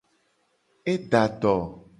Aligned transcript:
E 0.91 0.93
da 1.11 1.23
do. 1.41 1.55